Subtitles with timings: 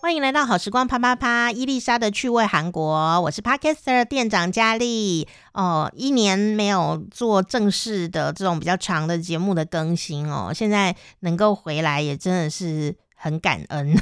[0.00, 5.28] 欢迎来到好时光啪啪啪，伊丽莎的趣味韩国，我是 Podcaster 店长佳丽。
[5.52, 13.94] 哦，一年没有做正式的这种比较长的节目的更新哦，现在能够回来也真的是很感恩。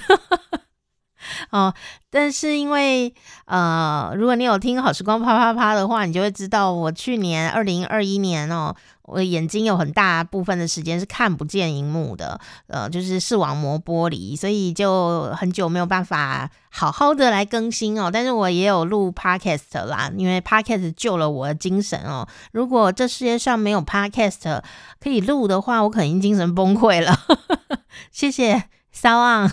[1.50, 1.72] 哦，
[2.10, 3.14] 但是因为
[3.46, 18.10] 呃，如果你有听好时光啪啪啪的话，你就会知道我去年二零二一年哦，我眼睛有很大部分的时间是看不见荧幕的，呃，就是视网膜剥离，所以就很久没有办法好好的来更新哦。
[18.12, 22.28] 但是我也有录 Podcast 啦，因为 Podcast 救了我的精神哦。
[22.52, 24.62] 如果这世界上没有 Podcast
[25.00, 27.18] 可以录的话，我肯定精神崩溃了。
[28.12, 28.64] 谢谢。
[28.94, 29.50] SoundOn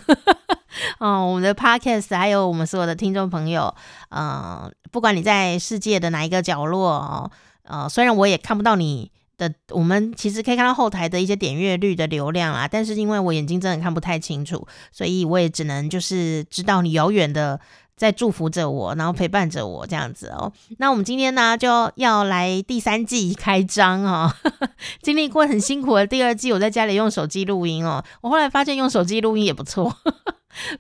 [1.00, 3.74] 哦， 我们的 Podcast 还有我们所有的听众朋友，
[4.10, 7.32] 嗯、不管你在世界的哪一个角落哦，
[7.64, 17.60] 呃，虽然我也看不到你的，我们其实可以看到后台的一些点阅率的流量啦，但是因为我眼睛真的看不太清楚，所以我也只能就是知道你遥远的。
[17.96, 20.52] 在祝福着我，然后陪伴着我这样子哦。
[20.80, 24.34] 那我们今天呢，就要来第三季 开张哦。
[25.04, 28.04] 经历过很辛苦的第二季，我在家里用手机录音哦。
[28.22, 29.96] 我后来发现用手机录音也不错。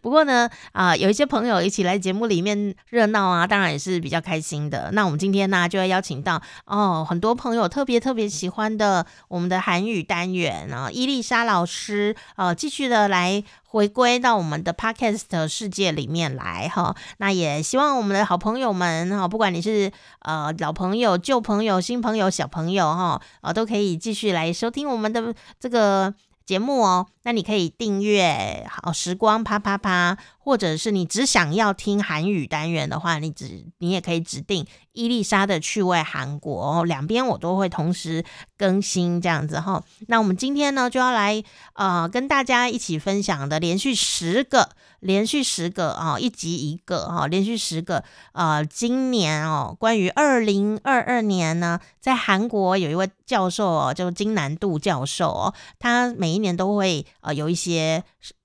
[0.02, 4.92] 不过呢，啊、有一些朋友一起来节目里面热闹啊，当然也是比较开心的。
[4.94, 16.96] 那我们今天呢，就要邀请到哦，很多朋友特别特别喜欢的我们的韩语单元啊，伊丽莎老师呃，继续的来回归到我们的 Podcast 世界里面来哈。
[17.18, 26.14] 那也希望我们的好朋友们哈，不管你是呃老朋友、旧朋友、新朋友、小朋友哈，啊，都可以继续来收听我们的这个。
[26.46, 38.24] 节目哦，那你可以订阅好时光啪啪啪，或者是你只想要听韩语单元的话，你只你也可以指定伊丽莎的趣味韩国哦，两边我都会同时
[38.58, 39.82] 更新这样子哈。
[40.08, 41.42] 那我们今天呢就要来
[41.74, 44.70] 呃跟大家一起分享的连续十个。
[45.00, 58.02] 连续十个啊，一集一个哈，连续十个呃，今年哦，关于二零二二年呢，在韩国有一位教授哦，叫金南度教授哦，他每一年都会呃有一些。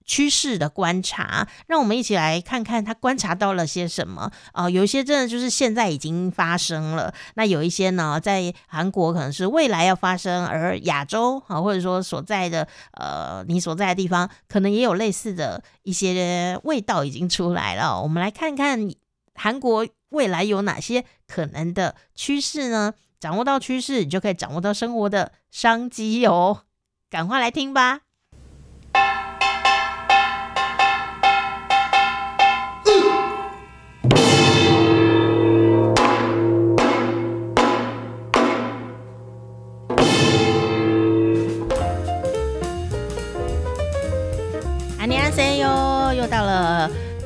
[0.09, 18.03] 趋势的观察，让我们一起来看看他观察到了些什么啊、有一些真的就是现在已经发生了，那有一些呢，在韩国可能是未来要发生，而亚洲啊，或者说所在的呃你所在的地方，可能也有类似的一些味道已经出来了。
[18.03, 18.91] 我们来看看
[19.35, 22.95] 韩国未来有哪些可能的趋势呢？
[23.21, 26.63] 掌握到趋势，你就可以掌握到生活的商机哦。
[27.11, 28.08] 赶快来听吧！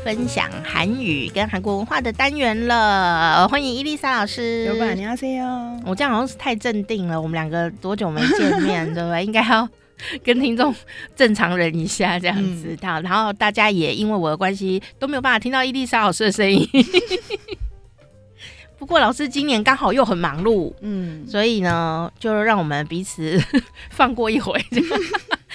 [0.05, 4.65] 分享韩语跟韩国文化的单元了，欢迎伊丽莎老师。
[4.65, 4.93] 有吧？
[4.95, 5.39] 你好，C
[5.87, 9.25] 我这样好像是太镇定了，我们两个多久没见面， 对不对？
[9.25, 9.69] 应该要
[10.25, 10.75] 跟听众
[11.15, 12.77] 正常人一下这样子。
[12.83, 16.69] 好、嗯，然后大家也因为我的关系都没有办法听到伊丽莎老师的声音。
[18.77, 23.41] 不过老师今年刚好又很忙碌，嗯，所以呢，就让我们彼此
[23.91, 24.61] 放过一回。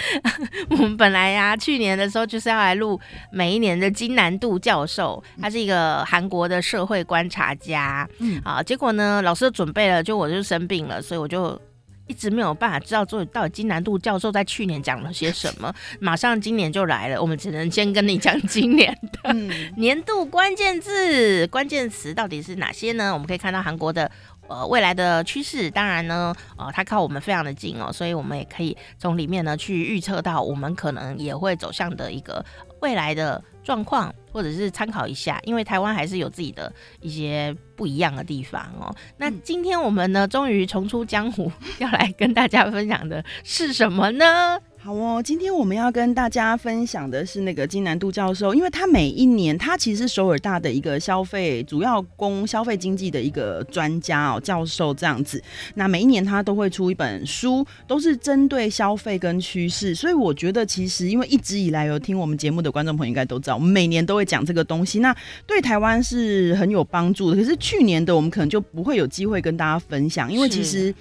[0.69, 2.99] 我们本来呀、啊，去年的时候就是要来录
[3.31, 11.59] 每一年的金南度教授，他是一个韩国的社会观察家，嗯，啊，结果呢，老师准备了，就我就生病了，所以我就
[12.07, 15.73] 一直没有办法知道，做到底金南度教授在去年讲了些什么。
[15.99, 19.33] 马上今年就来了，我们只能先跟你讲今年的
[19.75, 23.11] 年度关键字、关键词到底是哪些呢？
[23.13, 24.09] 我们可以看到韩国的。
[24.47, 32.43] 呃，未来的趋势，当然呢，呃，它靠我们非常的近哦，所以我们也可以从里面呢去预测到我们可能也会走向的一个
[32.81, 36.71] 未来的状况，或者是参考一下，因为台湾还是有自己的
[37.01, 38.93] 一些不一样的地方哦。
[39.17, 44.59] 那今天我们呢，终于重出江湖， 要来跟大家分享的是什么呢？
[44.87, 55.43] 好哦，今天我们要跟大家分享的是那个金南度教授，因为他每一年，他其实是首尔大的一个消费主要供消费经济的一个专家哦，教授这样子。
[55.75, 59.93] 那每一年他都会出一本书，都是针对消费跟趋势。
[59.93, 65.13] 所以我觉得，其实因为一直以来有听我们节目的观众朋友应该都知道，我们每年都会讲这个东西，那
[65.45, 67.35] 对台湾是很有帮助的。
[67.35, 70.95] 可是去年的我们可能就不会有机会跟大家分享，因为其实。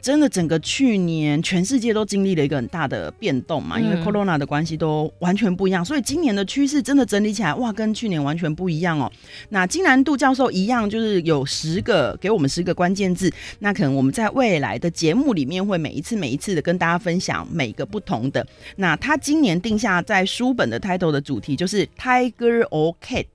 [0.00, 9.12] 真的整个去年全世界都经历了一个很大的变动嘛，因为 Corona 的关系都完全不一样，所以今年的趋势真的整理起来，哇，跟去年完全不一样哦。
[9.50, 18.46] 那金南度教授一样，就是有十个给我们十个关键字，那可能我们在未来的节目里面会每一次每一次的跟大家分享每个不同的。
[18.76, 23.26] 那他今年定下在书本的 title 的主题就是 Tiger or Cat。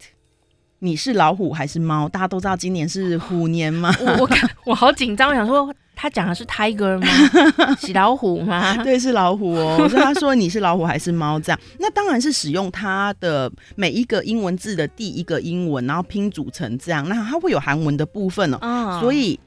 [0.80, 2.08] 你是老虎还是猫？
[2.10, 3.96] 大家都知道今年是虎年吗？
[4.00, 4.30] 我我
[4.66, 7.08] 我好紧张，我想说他讲的是 tiger 吗？
[7.80, 8.76] 是老虎吗？
[8.84, 9.88] 对，是老虎哦。
[9.90, 11.40] 所以他说你是老虎还是猫？
[11.40, 17.08] 这样， 那当然是使用它的每一个英文字的第一个英文，然后拼组成这样。
[17.08, 18.58] 那它会有韩文的部分哦。
[18.62, 19.40] 哦，所以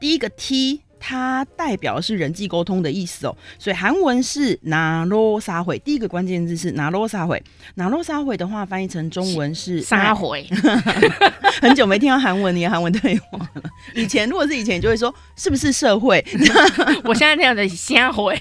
[0.00, 0.82] 第一个 T。
[1.00, 7.42] 它代表的是人际沟通的意思哦，所以韩文是拿罗撒回，第一个关键字是拿罗撒回，
[7.76, 10.46] 哪罗撒回的话翻译成中文是撒回。
[11.60, 13.62] 很久没听到韩文，你的韩文对话了。
[13.94, 16.24] 以前如果是以前，你就会说是不是社会？
[17.04, 18.38] 我现在这样的瞎回。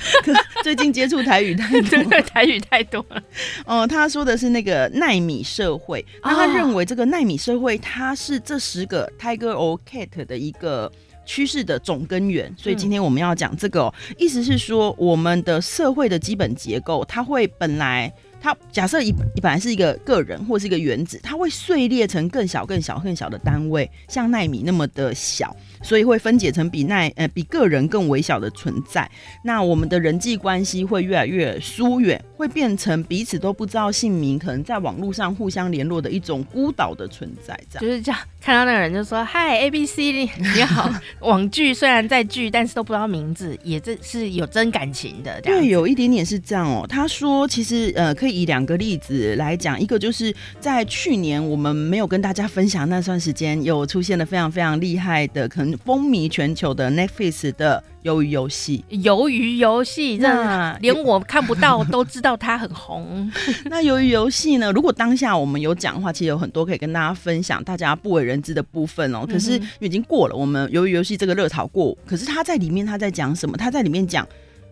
[0.62, 3.22] 最近接触台语太多，台语太多了。
[3.64, 10.90] 哦，他说的是那个奈米社会，那他认为这个奈米社会，它是这十个 Tiger or Cat 的一个。
[11.24, 18.12] 趋势的总根源，所以今天我们要讲这个哦，意思是说，我们的社会的基本结构，它会本来，
[18.44, 25.56] 它假设一本来是一个个人或是一个原子，它会碎裂成更小、更小、更小的单位，像纳米那么的小。
[25.82, 29.10] 所以会分解成比奈呃比个人更微小的存在，
[29.42, 37.54] 那我们的人际关系会越来越疏远，会变成彼此都不知道姓名，可能在网络上互相联络的一种孤岛的存在。
[37.70, 40.90] 这样就是这样，看到那个人就说嗨 A B C 你你好，
[41.20, 45.38] 网剧虽然在剧，但是都不知道名字，也这是有真感情的。
[45.42, 46.86] 对，有一点点是这样哦。
[46.88, 55.74] 他说其实呃可以以两个例子来讲，一个就是在去年我们没有跟大家分享那段时间，有出现了非常非常厉害的可能。
[55.84, 63.30] 风靡全球的 Netflix 的鱿鱼游戏，鱿鱼游戏，那连我看不到都知道它很红。
[63.66, 64.72] 那鱿鱼游戏呢？
[64.72, 69.26] 如果当下我们有讲的话，其实有很多可以跟大家分享，大家不为人知的部分哦。
[69.26, 73.56] 可是已经过了，我们鱿鱼游戏这个热潮过，可是他在里面他在讲什么？
[73.56, 74.26] 他在里面讲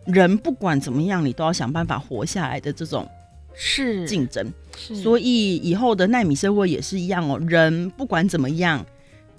[0.07, 3.07] 人不管怎么样，你都要想办法活下来的这种
[3.55, 4.53] 是竞争。
[4.75, 8.85] 所以以后的奈米社会也是一样哦，人不管怎么样。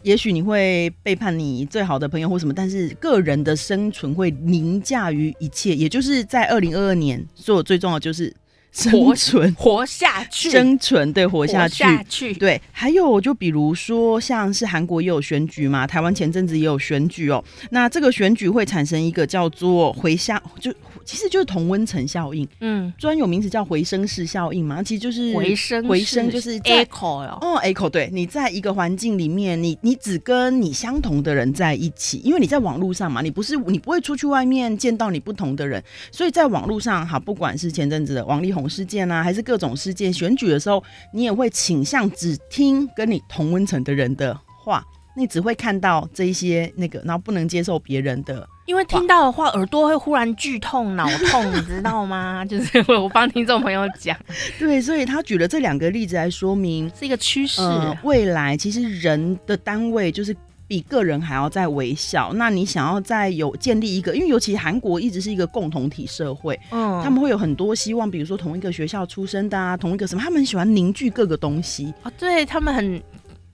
[0.03, 5.73] 也许你会背叛你最好的朋友或什么，但是个人的生存会凌驾于一切。
[5.73, 8.33] 也就是在二零二二年，所有最重要的就是
[8.73, 12.59] 生存，活，下去，生存对，活下去，下去对。
[12.71, 17.41] 还有就比如说，像是韩国也有选举嘛，台湾前阵子也有选举哦。
[17.69, 20.73] 那这个选举会产生一个叫做回乡就。
[21.05, 40.83] 其实就是同温层效应，嗯，专有名词叫回声式效应嘛，其实就是回声，回声就是 echo 哦，echo，对，你在一个环境里面，你你只跟你相同的人在一起，因为你在网络上嘛，你不是你不会出去外面见到你不同的人，所以在网络上哈，不管是前阵子的王力宏事件啊，还是各种事件，选举的时候，
[41.13, 44.83] 你也会倾向只听跟你同温层的人的话，
[45.15, 48.47] 你只会看到这一些那个，然后不能接受别人的。
[48.65, 52.45] 因为听到的话，耳朵会忽然剧痛、脑痛，你知道吗？
[52.47, 54.17] 就是我帮听众朋友讲，
[54.57, 57.61] 对，所以他举了这两个例子来说明是一个趋势。
[57.61, 60.33] 呃，未来其实人的单位就是
[60.73, 62.33] 比个人还要再微小。
[62.33, 72.99] 那你想要再有建立一个，因为尤其韩国一直是一个共同体社会，嗯，他们会有很多希望，比如说同一个学校出生的啊，同一个什么，他们很喜欢凝聚各个东西啊，对他们很。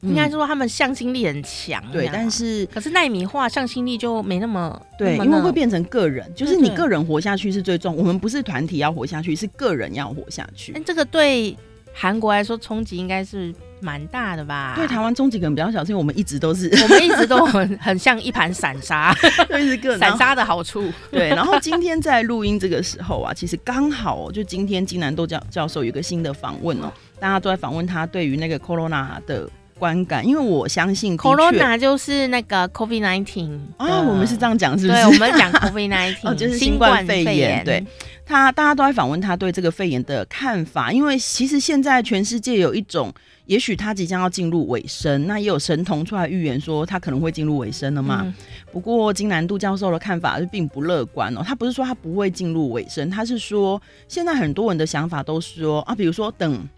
[0.02, 10.72] 应该说他们向心力很强，对，但是可是奈米化向心力就没那么对，因为会变成个人，就是你个人活下去是最重，我们不是团体要活下去，是个人要活下去。
[10.86, 11.54] 这个对
[11.94, 14.74] 韩国来说冲击应该是蛮大的吧？
[14.76, 19.16] 对台湾中级可能比较小，因为我们一直都是 我们一直都很很像一盘散沙，
[19.50, 20.92] 就是个散沙的好处。
[21.12, 29.50] 对，然后今天在录音这个时候啊，其实刚好就今天金南都教教授有一个新的访问哦，大家都在访问他对于那个 Corona 的。
[29.80, 35.02] 观感，因为我相信 Corona 就是那个 COVID nineteen 啊，我们是这样讲，是不是？
[35.02, 37.64] 对，我们讲 COVID nineteen， 哦，就是新冠肺炎。
[37.64, 37.82] 对
[38.30, 43.12] 他，大家都在访问他对这个肺炎的看法，因为其实现在全世界有一种，
[43.48, 48.22] 也许他即将要进入尾声，那也有神童出来预言说他可能会进入尾声了嘛。
[48.24, 48.34] 嗯、
[48.72, 56.70] 不过金南度教授的看法是并不乐观哦，他不是说他不会进入尾声，他是说现在很多人的想法都是说啊，比如说等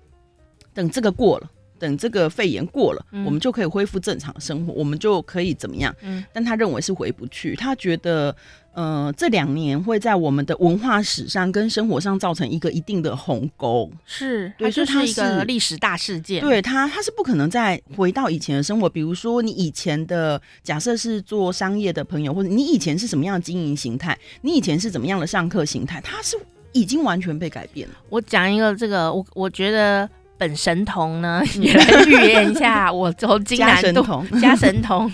[0.74, 1.52] 等这个过了。
[1.82, 5.92] 等这个肺炎过了，嗯、我们就可以恢复正常生活，我们就可以怎么样？
[6.04, 7.56] 嗯，但他认为是回不去。
[7.56, 8.36] 他觉得，
[8.74, 16.42] 呃，这两年会在我们的文化史上跟生活上造成一个一定的鸿沟，是，对，就它是一个历史大事件。
[16.42, 18.90] 对它，它是不可能再回到以前的生活。
[18.90, 26.38] 比如说，你以前的假设是做商业的朋友，或者你以前是什么样的经营形态，你以前是怎么样的上课形态，它是
[26.72, 27.96] 已经完全被改变了。
[28.10, 30.10] 我讲一个这个，我我觉得。
[30.42, 35.10] 本神童呢， 也来预言一下， 我从金南度加神童，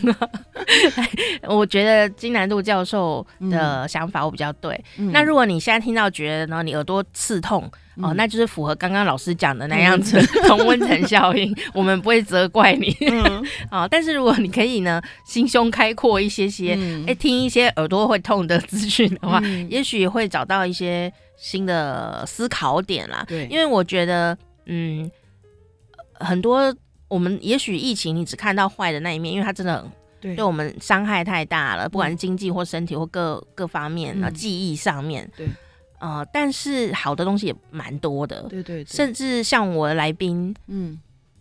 [1.44, 4.82] 我觉得金南度教授的想法我比较对。
[4.98, 10.18] 嗯、那如果你现在听到觉得呢，你耳朵刺痛、嗯、哦，那就是符合刚刚老师讲的那样子
[10.48, 12.96] 同温层效应，我们不会责怪你。
[13.02, 23.26] 嗯、哦，但是如果你可以呢，心胸开阔一些些，哎、听一些耳朵会痛的资讯的话，嗯、也许会找到一些新的思考点啦。
[23.28, 24.38] 对，因为我觉得。
[24.70, 25.10] 嗯，
[26.20, 26.76] 很多
[27.08, 29.86] 我们也许疫情你只看到坏的那一面，因为它真的
[30.20, 30.36] 对。
[30.36, 35.48] 对我们伤害太大了，不管是经济或身体或各各方面啊，记忆上面，对，
[36.00, 41.00] 呃，但是好的东西也蛮多的，对对，甚至像我的来宾，嗯，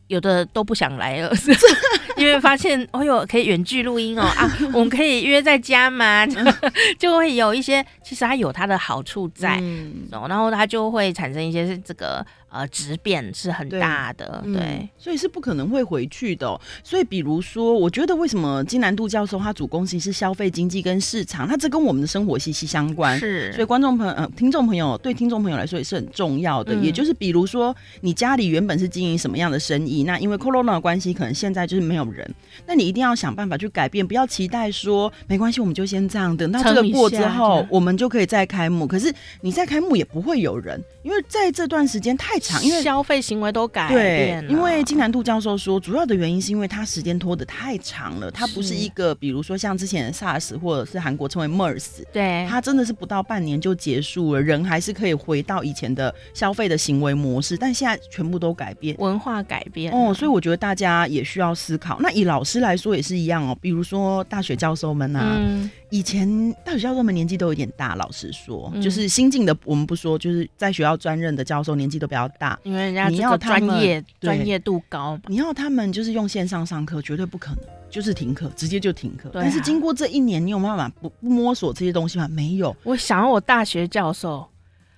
[0.08, 1.32] 有的都不想来了，
[2.16, 6.24] 因为发现哦哟可以远距录音哦啊， 我们可以约在家嘛，
[6.98, 10.06] 就会有一些其实它有它的好处在，嗯。
[10.10, 12.24] 然后它就会产生一些是这个。
[12.56, 16.60] 呃，质变是很大的，对，对嗯、所以是不可能会回去的、喔。
[16.82, 23.18] 所以，比如说，我觉得为什么金南度教授他主攻其实是消费经济跟市场，他这跟我们的生活息息相关。
[23.18, 26.74] 是，所以观众朋友、呃，听众朋友，对听众朋友来说也是很重要的。
[26.74, 32.28] 嗯、也就是，比如说，你家里原本是经营什么样的生意，那因为 Corona 的关系，可能现在就是没有人，
[32.66, 38.86] 那你一定要想办法去改变，不要期待说没关系，我们就先这样，等到这个过之后，我们就可以再开幕。
[38.86, 59.92] 可是你再开幕也不会有人，因为在这段时间太长，因为消费行为都改变因为金南度教授说，主要的原因是因为它时间拖得太长了，它不是一个，比如说像之前的 SARS 或者是韩国称为 MERS，对，它真的是不到半年就结束了，人还是可以回到以前的消费的行为模式，但现在全部都改变，文化改变。
[59.92, 61.98] 哦，所以我觉得大家也需要思考。
[62.00, 65.36] 那以老师来说也是一样哦，比如说大学教授们啊。
[65.38, 65.70] 嗯。
[65.90, 79.28] 以前大学教授们年纪都有点大，老实说，嗯、就是新进的我们不说，就是在学校专任的教授年纪都比较大，因为人家你要专业专业度高，你要他们就是用线上上课绝对不可能，就是停课，直接就停课。
[79.28, 82.28] 啊、但是经过这一年，你有办法不不摸索这些东西吗？
[82.28, 82.76] 没有。
[82.82, 84.48] 我想要我大学教授，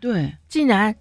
[0.00, 0.94] 对，竟然。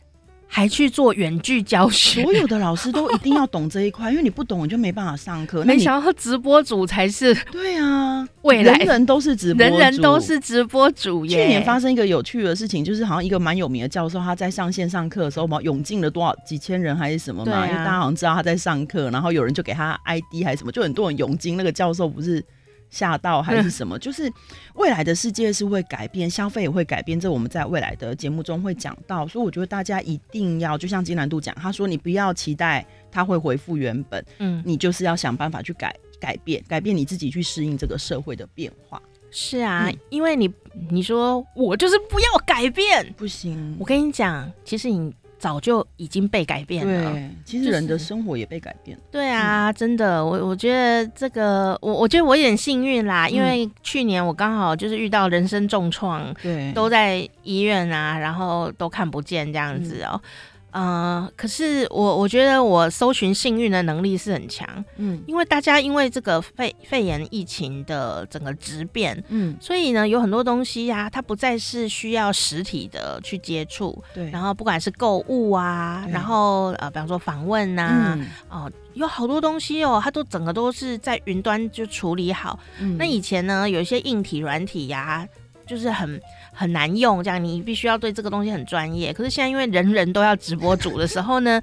[0.48, 5.64] 还去做远距教学，所有的老师都一定要懂这一块，因为你不懂，你就没办法上课。
[5.68, 11.44] 没想到直播主才是对啊，未来人人都是直播，人人都是直播主耶。
[11.44, 17.58] 去年发生一个有趣的事情，就是好像一个蛮有名的教授，他在上线上课的时候，嘛，涌进了多少几千人还是什么嘛？
[17.58, 21.58] 啊、因为大家好像知道他在上课，然后有人就给他 ID 还是什么，就很多人涌进。
[21.58, 22.44] 那个教授不是。
[22.90, 23.98] 吓到还是什么？
[24.00, 24.32] 就是
[24.76, 27.20] 未来的世界是会改变，消费也会改变。
[27.20, 39.02] 这我们在未来的节目中会讲到，所以我觉得大家一定要，就像金南度讲，他说你不要期待他会回复原本，嗯，你就是要想办法去改改变，改变你自己去适应这个社会的变化。
[39.30, 40.52] 是啊，嗯，因为你
[40.90, 43.76] 你说我就是不要改变，不行。
[43.80, 45.14] 我跟你讲，其实你。
[45.40, 47.12] 早就已经被改变了。
[47.14, 49.04] 对，其实人的生活也被改变了。
[49.04, 60.22] 就是、对啊，嗯、真的，我我觉得这个，我我觉得我有点幸运啦，嗯、因为去年我刚好就是遇到人生重创，对，都在医院啊，然后都看不见这样子哦、喔。
[60.24, 60.30] 嗯
[60.78, 64.68] 呃，可是我我觉得我搜寻幸运的能力是很强，
[64.98, 82.60] 嗯，因为大家因为这个肺肺炎疫情的整个质变，嗯，所以呢有很多东西呀、啊，它不再是需要实体的去接触，对，然后不管是购物啊，然后呃，比方说访问呐、啊，嗯、哦，有好多东西哦，它都整个都是在云端就处理好。
[82.80, 85.28] 嗯、那以前呢，有一些硬体软体呀、啊，
[85.68, 86.20] 就是很。
[86.60, 89.14] 很难用，这样你必须要对这个东西很专业。
[89.14, 91.62] 可是现在因为人人都要直播主的时候呢，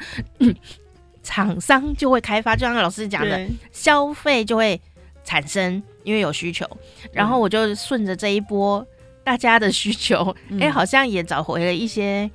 [1.21, 4.81] 厂商就会开发，就像老师讲的，消费就会
[5.25, 6.65] 产生，因为有需求。
[7.11, 8.87] 然后我就顺着这一波
[9.25, 12.31] 大家的需求，哎、嗯欸，好像也找回了一些。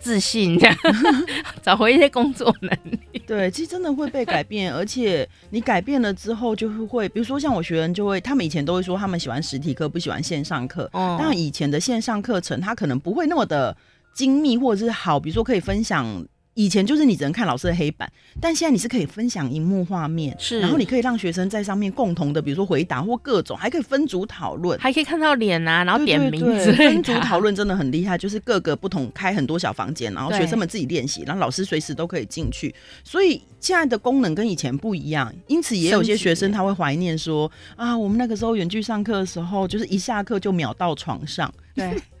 [0.00, 0.76] 自信，这样
[1.62, 3.22] 找回一些工作能力。
[3.26, 10.88] 对，其实真的会被改变， 而且你改变了之后，就是会，比如说像我学员就会，他们以前都会说他们喜欢实体课，不喜欢线上课。
[10.92, 11.16] 哦。
[11.18, 13.74] 但，以前的线上课程，他可能不会那么的
[14.12, 16.04] 精密或者是好，比如说可以分享
[16.54, 26.72] 以前就是你只能看老师的黑板，但现在你是可以分享荧幕画面，是，然后你可以让学生在上面共同的，比如说回答或各种，还可以分组讨论，还可以看到脸啊，然后点名字。
[26.74, 32.74] 分组讨论真的很厉害，就是各个不同开很多小房间，然后学生们自己练习，然后老师随时都可以进去。
[33.02, 41.52] 所以现在的功能跟以前不一样，因此也有些学生他会怀念说啊，我们那个时候远距上课的时候，就是一下课就秒到床上。
[41.74, 41.94] 对。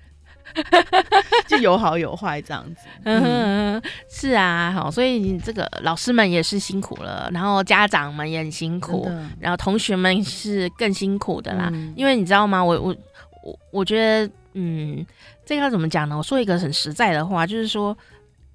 [1.48, 9.10] 就有好有坏这样子， 嗯，是啊，好，所以你这个老师们也是辛苦了，然后家长们也很辛苦，
[9.40, 11.70] 然后同学们是更辛苦的啦。
[11.72, 12.62] 嗯、因为你知道吗？
[12.62, 12.96] 我我
[13.42, 15.04] 我我觉得，嗯，
[15.44, 16.16] 这个要怎么讲呢？
[16.16, 17.96] 我说一个很实在的话，就是说，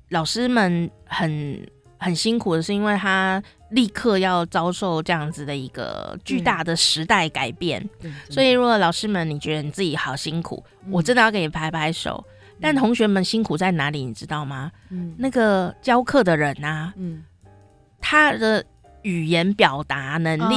[0.10, 1.68] 老师们很
[2.00, 3.44] 很辛苦的是，因为他。
[3.70, 12.26] 立刻要遭受这样子的一个巨大的时代改变，嗯、所以如果老师们你觉得你自己好辛苦，嗯、我真的要给你拍拍手。
[12.28, 14.72] 嗯、但同学们辛苦在哪里，你知道吗？
[14.90, 17.24] 嗯、那个教课的人啊，嗯、
[18.02, 18.66] 他的
[19.04, 20.56] 语言表达能力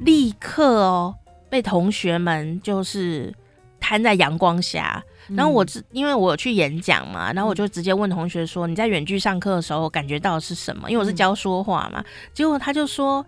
[0.00, 1.14] 立刻哦
[1.48, 3.32] 被同学们就是
[3.86, 5.00] 摊在阳光下。
[5.28, 13.24] 然后我只因为我有去演讲嘛，然后我就直接问同学说：“你在远距上课的时候感觉到的是什么？”因为我是教说话嘛，结果他就说：“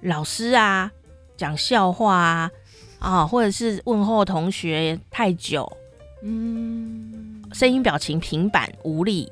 [0.00, 0.90] 老师啊，
[1.36, 2.50] 讲笑话啊，
[2.98, 5.70] 啊，或者是问候同学太久，
[6.22, 9.30] 嗯，声音表情平板无力，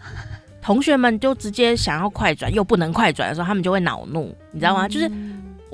[0.62, 4.88] 同学们就直接想要快转又不能快转的时候，他们就会恼怒，你知道吗？
[4.88, 5.10] 就是。”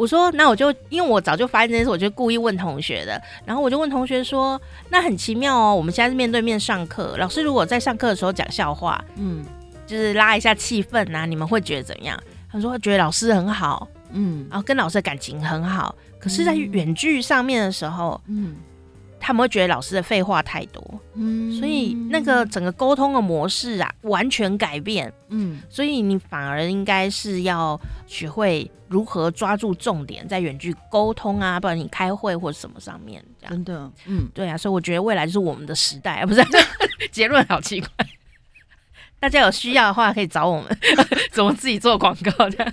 [0.03, 3.23] 我说，那我就因为我早就发现这件事，我就故意问同学的。
[3.47, 9.45] 然后我就问同学说：“那很奇妙哦，我们现在是面对面上课，老师如果在上课的时候讲笑话，嗯，
[9.87, 15.95] 就是拉一下气氛啊，你们会觉得怎样？”他说：“觉得老师很好，嗯，然后跟老师的感情很好。
[16.19, 18.57] 可是，在远距上面的时候，嗯。”
[19.25, 36.43] 他们会觉得老师的废话太多，嗯，所以那个整个沟通的模式啊，完全改变，嗯，所以你反而应该是要学会如何抓住重点，在远距沟通啊，不然你开会或者什么上面，这样真的，嗯，对啊，所以我觉得未来就是我们的时代，不是？
[37.13, 37.89] 结论好奇怪，
[39.21, 40.79] 大家有需要的话可以找我们，
[41.31, 42.73] 怎么自己做广告这样？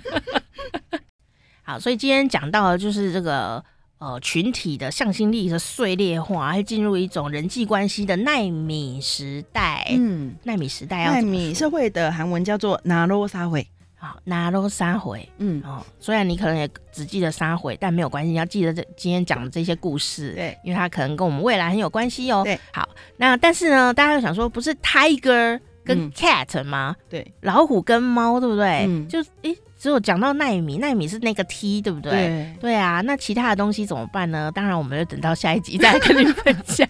[1.62, 3.64] 好，所以今天讲到的就是这个。
[3.99, 9.87] 呃，群体的向心力的碎裂化，还进入一种人际关系的奈米时代。
[9.89, 13.65] 嗯，奈米时代要奈米社会的韩文叫做나로社会。
[13.97, 15.27] 好，나로社会。
[15.37, 20.33] 嗯，哦，虽然你可能也只记得社会，但没有关系，你要记得这今天讲的这些故事。
[20.33, 22.41] 对，因为它可能跟我们未来很有关系哦。
[22.43, 26.93] 对，好，那但是呢，大家想说，不是 tiger 跟 cat 吗？
[26.99, 28.85] 嗯、对，老虎跟猫，对不对？
[28.87, 29.53] 嗯，就诶。
[29.53, 32.10] 欸 只有讲到奈米，奈米是那个 T，对不对？
[32.12, 34.52] 对，对啊，那其他的东西怎么办呢？
[34.54, 36.86] 当然，我们就等到下一集再跟你分享。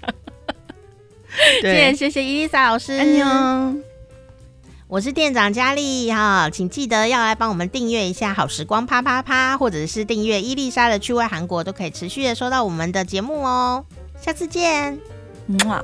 [1.63, 2.95] 对， 谢谢谢谢伊丽莎老师。
[2.95, 3.81] 安妞，
[4.89, 13.85] 我是店长佳丽哈，请记得要来帮我们订阅一下好时光啪啪啪，或者是订阅伊丽莎的趣味韩国，都可以持续的收到我们的节目哦。
[14.21, 14.99] 下次见，
[15.47, 15.81] 木啊。